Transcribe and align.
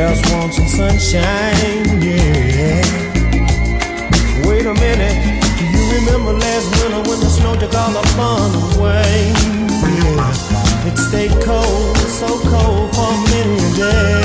Just 0.00 0.32
want 0.32 0.54
some 0.54 0.66
sunshine, 0.66 2.00
yeah. 2.00 2.80
Wait 4.48 4.64
a 4.64 4.72
minute, 4.72 5.18
do 5.58 5.64
you 5.68 5.92
remember 5.92 6.32
last 6.32 6.72
winter 6.80 7.04
when 7.06 7.20
the 7.20 7.28
snow 7.28 7.54
took 7.60 7.74
all 7.74 7.92
the 7.92 8.00
fun 8.16 8.48
away? 8.80 9.28
Yeah, 9.84 10.88
it 10.88 10.96
stayed 10.96 11.36
cold, 11.44 11.98
so 12.08 12.28
cold 12.48 12.96
for 12.96 13.12
many 13.28 13.60
a 13.60 13.70
day. 13.76 14.24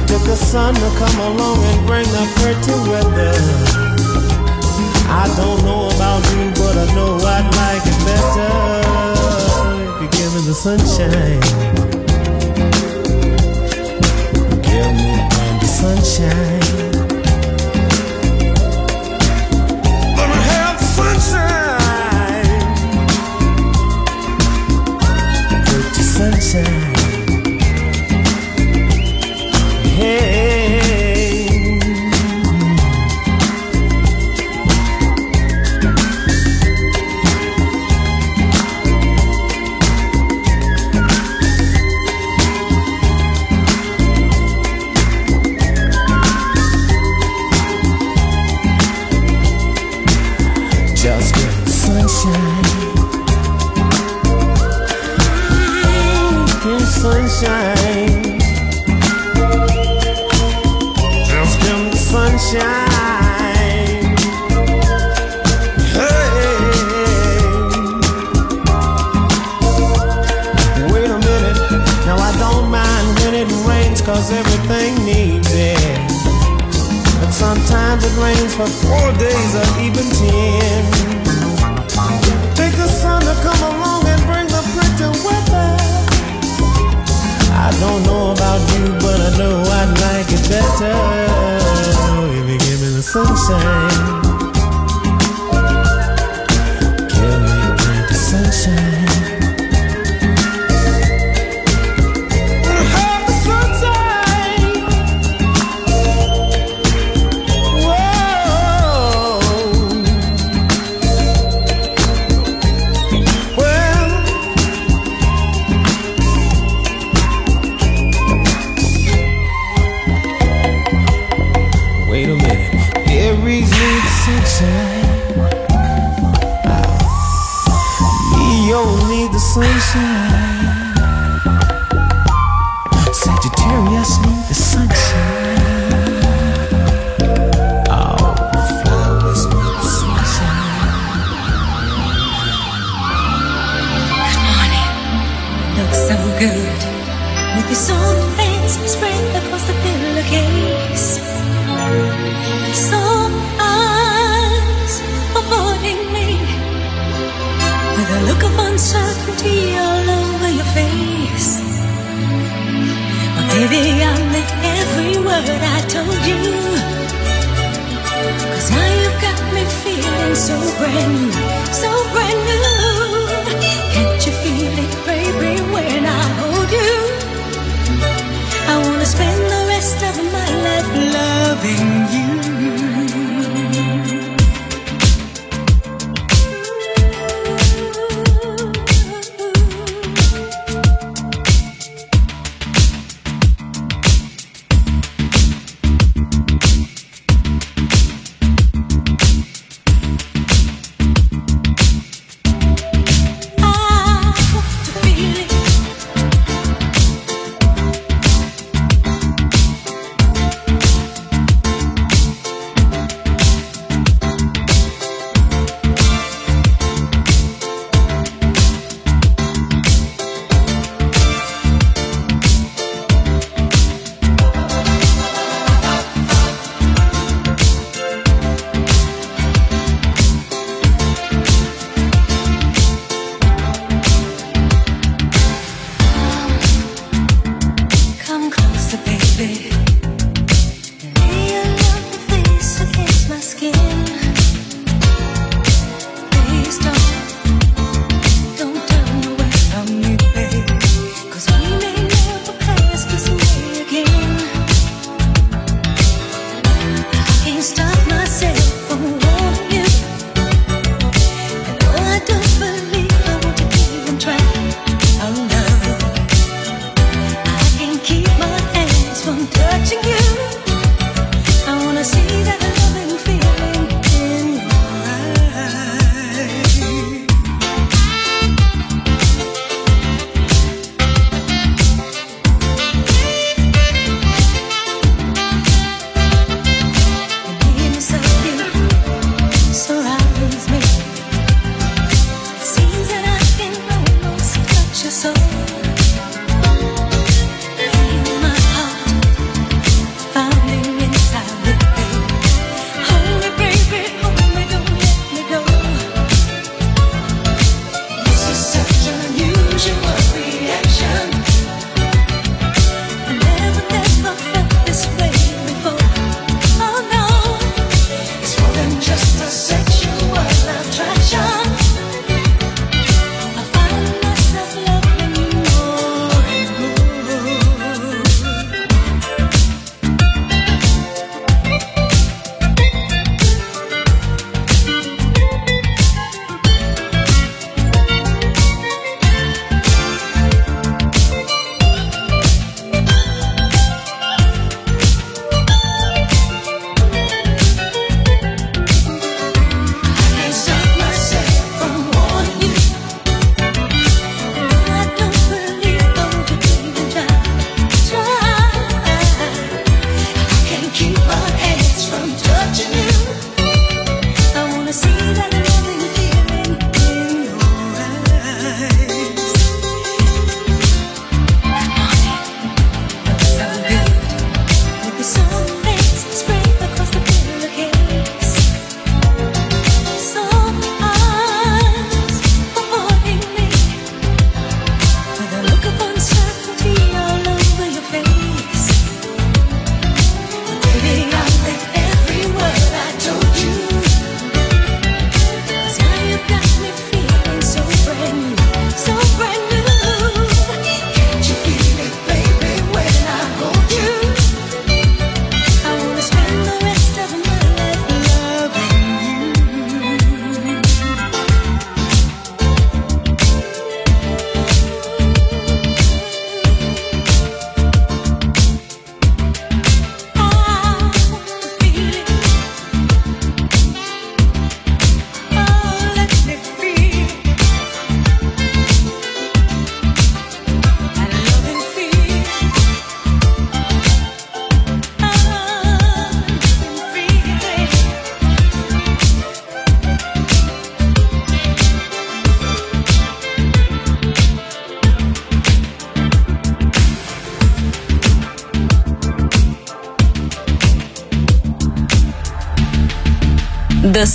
It 0.00 0.08
took 0.08 0.24
the 0.24 0.36
sun 0.40 0.72
to 0.72 0.90
come 0.96 1.20
along 1.28 1.58
and 1.62 1.86
bring 1.86 2.08
the 2.16 2.24
pretty 2.40 2.72
weather. 2.88 3.36
I 5.04 5.28
don't 5.36 5.62
know 5.68 5.90
about 5.92 6.24
you, 6.32 6.48
but 6.56 6.78
I 6.80 6.94
know 6.94 7.20
I'd 7.20 7.44
like 7.60 7.84
it 7.84 7.98
better 8.08 8.52
if 9.92 10.00
you 10.00 10.08
give 10.18 10.32
me 10.34 10.40
the 10.48 10.54
sunshine. 10.54 11.91
sunshine. 15.82 16.81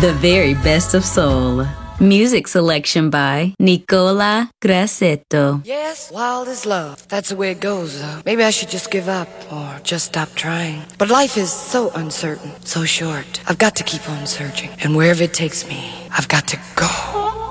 The 0.00 0.14
very 0.14 0.54
best 0.54 0.94
of 0.94 1.04
soul. 1.04 1.66
Music 2.00 2.48
selection 2.48 3.10
by 3.10 3.54
Nicola 3.58 4.50
Grassetto. 4.62 5.60
Yes, 5.66 6.10
wild 6.10 6.48
is 6.48 6.64
love. 6.64 7.06
That's 7.08 7.28
the 7.28 7.36
way 7.36 7.50
it 7.50 7.60
goes, 7.60 8.00
though. 8.00 8.22
Maybe 8.24 8.42
I 8.42 8.48
should 8.48 8.70
just 8.70 8.90
give 8.90 9.10
up 9.10 9.28
or 9.52 9.78
just 9.82 10.06
stop 10.06 10.30
trying. 10.34 10.84
But 10.96 11.10
life 11.10 11.36
is 11.36 11.52
so 11.52 11.90
uncertain, 11.90 12.52
so 12.64 12.86
short. 12.86 13.42
I've 13.46 13.58
got 13.58 13.76
to 13.76 13.84
keep 13.84 14.08
on 14.08 14.26
searching. 14.26 14.70
And 14.82 14.96
wherever 14.96 15.22
it 15.22 15.34
takes 15.34 15.68
me, 15.68 15.92
I've 16.10 16.28
got 16.28 16.48
to 16.48 16.58
go. 16.76 17.49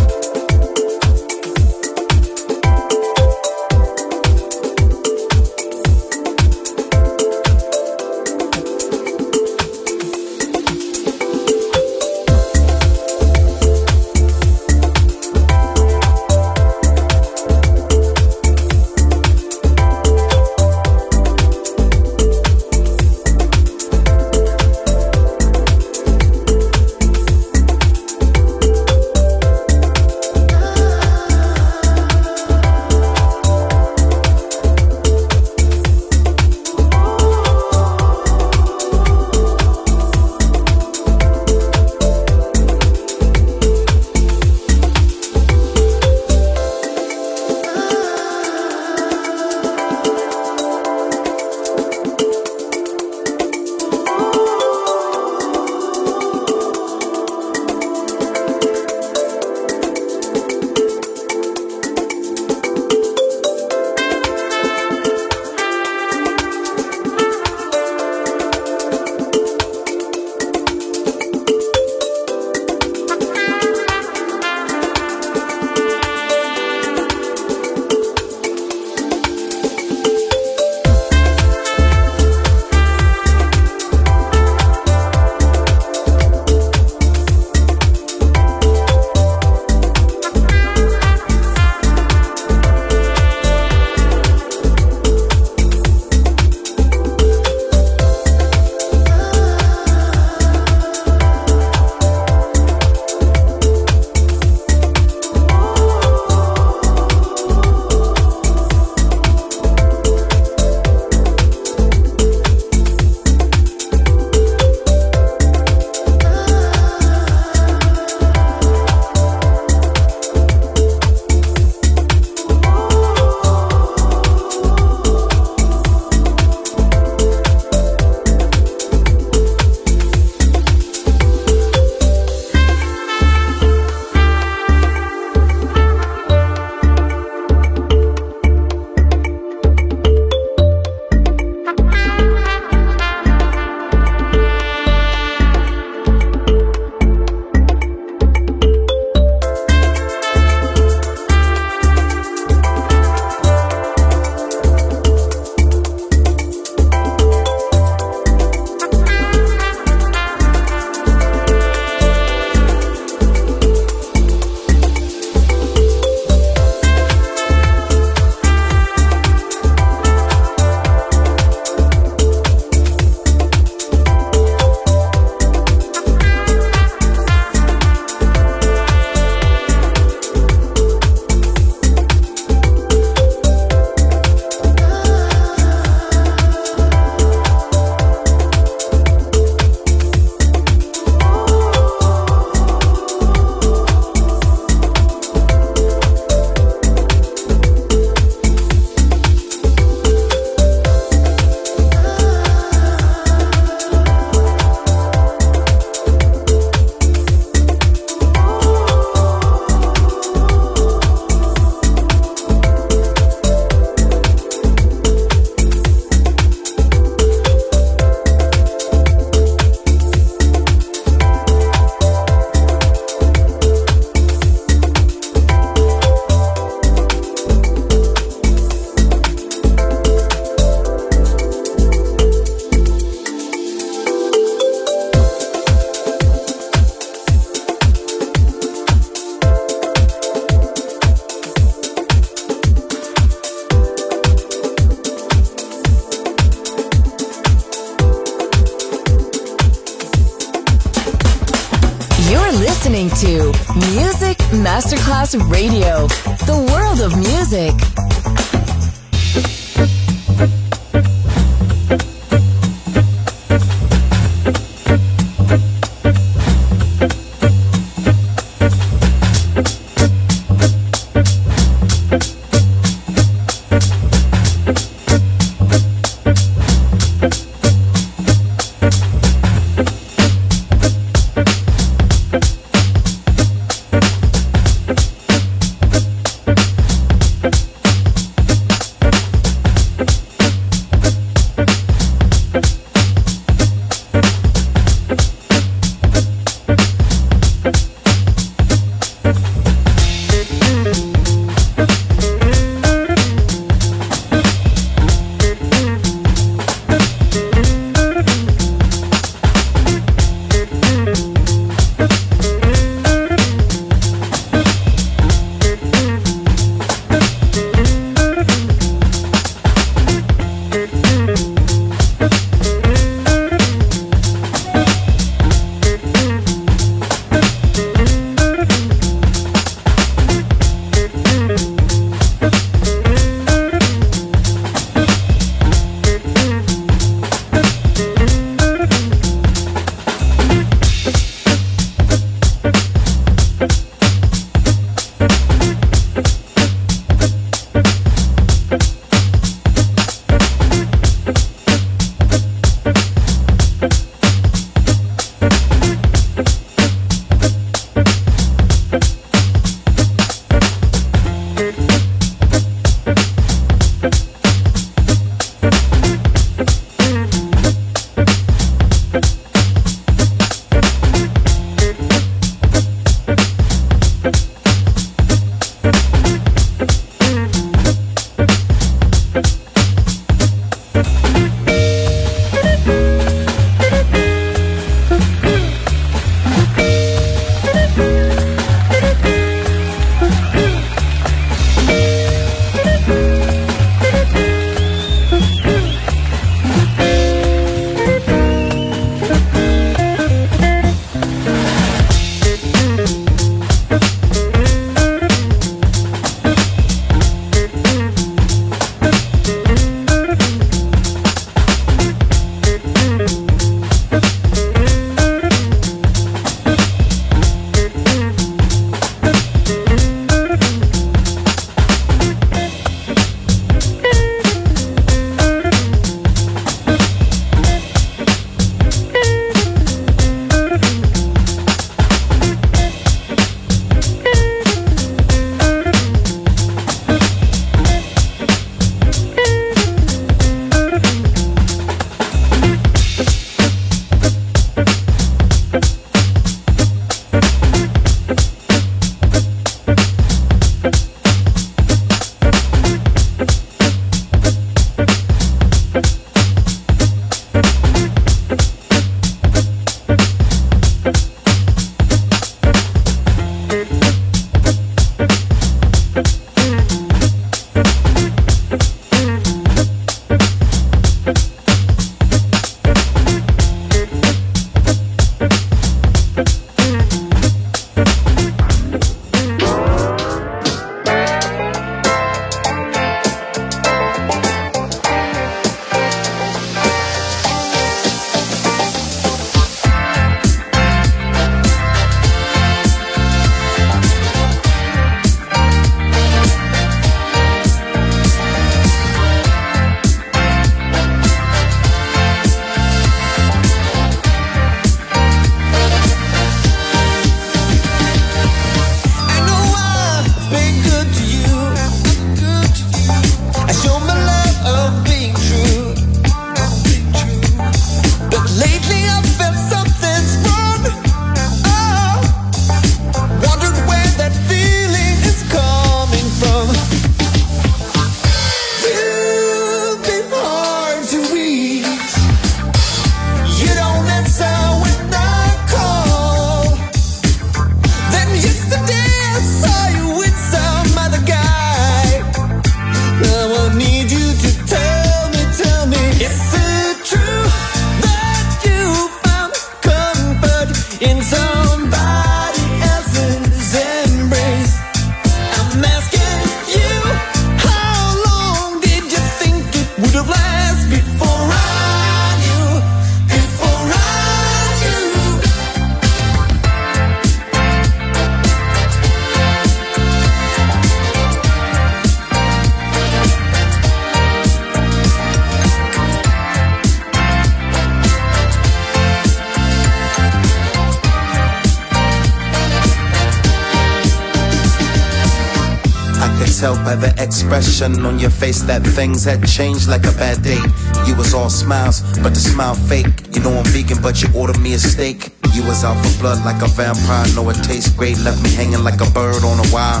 Expression 587.80 588.04
on 588.04 588.18
your 588.18 588.30
face 588.30 588.60
that 588.62 588.82
things 588.82 589.24
had 589.24 589.46
changed 589.46 589.88
like 589.88 590.04
a 590.04 590.12
bad 590.12 590.42
date. 590.42 590.60
You 591.06 591.16
was 591.16 591.32
all 591.32 591.48
smiles, 591.48 592.02
but 592.20 592.34
the 592.34 592.40
smile 592.40 592.74
fake. 592.74 593.06
You 593.32 593.40
know 593.40 593.52
I'm 593.52 593.64
vegan, 593.64 594.02
but 594.02 594.20
you 594.20 594.28
ordered 594.36 594.60
me 594.60 594.74
a 594.74 594.78
steak. 594.78 595.32
You 595.54 595.62
was 595.64 595.84
out 595.84 595.96
for 596.04 596.20
blood 596.20 596.44
like 596.44 596.60
a 596.62 596.68
vampire. 596.68 597.26
Know 597.34 597.48
it 597.48 597.56
tastes 597.64 597.90
great, 597.90 598.18
left 598.18 598.42
me 598.42 598.50
hanging 598.54 598.84
like 598.84 599.00
a 599.00 599.10
bird 599.10 599.44
on 599.44 599.58
a 599.64 599.66
wire. 599.72 600.00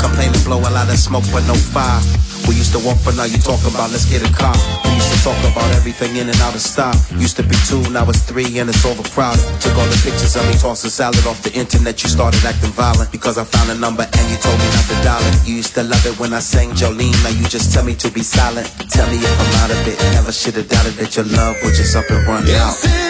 Complain 0.00 0.32
to 0.32 0.40
blow 0.44 0.58
a 0.58 0.70
lot 0.70 0.90
of 0.90 0.98
smoke, 0.98 1.24
but 1.32 1.46
no 1.46 1.54
fire. 1.54 2.00
We 2.48 2.56
used 2.56 2.72
to 2.72 2.80
walk, 2.80 2.98
but 3.04 3.14
now 3.14 3.24
you 3.24 3.38
talk 3.38 3.60
about 3.62 3.90
let's 3.90 4.10
get 4.10 4.28
a 4.28 4.32
car. 4.34 4.89
Talk 5.20 5.36
about 5.52 5.70
everything 5.76 6.16
in 6.16 6.30
and 6.30 6.40
out 6.40 6.54
of 6.54 6.62
style. 6.62 6.96
Used 7.20 7.36
to 7.36 7.42
be 7.42 7.54
two, 7.68 7.82
now 7.92 8.08
it's 8.08 8.24
three, 8.24 8.58
and 8.58 8.70
it's 8.70 8.86
overcrowded. 8.86 9.44
Took 9.60 9.76
all 9.76 9.84
the 9.84 10.00
pictures 10.02 10.34
of 10.34 10.48
me 10.48 10.54
tossing 10.54 10.88
salad 10.88 11.26
off 11.26 11.42
the 11.42 11.52
internet. 11.52 12.02
You 12.02 12.08
started 12.08 12.42
acting 12.42 12.70
violent 12.72 13.12
because 13.12 13.36
I 13.36 13.44
found 13.44 13.70
a 13.70 13.74
number 13.74 14.02
and 14.02 14.24
you 14.30 14.38
told 14.38 14.58
me 14.58 14.64
not 14.72 14.86
to 14.88 14.96
dial 15.04 15.20
it. 15.20 15.46
You 15.46 15.56
used 15.56 15.74
to 15.74 15.82
love 15.82 16.06
it 16.06 16.18
when 16.18 16.32
I 16.32 16.40
sang 16.40 16.70
Jolene. 16.70 17.12
Now 17.22 17.36
you 17.36 17.44
just 17.48 17.70
tell 17.74 17.84
me 17.84 17.94
to 17.96 18.10
be 18.10 18.22
silent. 18.22 18.66
Tell 18.88 19.06
me 19.10 19.18
if 19.20 19.40
I'm 19.40 19.54
out 19.60 19.70
of 19.70 19.86
it. 19.86 20.00
Never 20.16 20.32
should 20.32 20.54
have 20.54 20.68
doubted 20.68 20.94
that 20.94 21.14
your 21.14 21.26
love 21.26 21.56
would 21.62 21.74
just 21.74 21.94
up 21.94 22.08
and 22.08 22.26
run 22.26 22.48
out. 22.56 23.09